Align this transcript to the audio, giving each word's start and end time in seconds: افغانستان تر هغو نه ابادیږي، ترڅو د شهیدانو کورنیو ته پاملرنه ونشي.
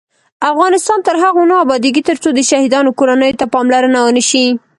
افغانستان 0.51 0.99
تر 1.07 1.15
هغو 1.23 1.43
نه 1.51 1.55
ابادیږي، 1.63 2.01
ترڅو 2.09 2.29
د 2.33 2.39
شهیدانو 2.49 2.95
کورنیو 2.99 3.37
ته 3.39 3.45
پاملرنه 3.53 3.99
ونشي. 4.03 4.45